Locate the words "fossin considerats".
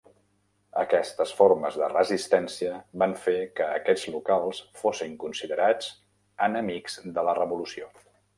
4.81-5.93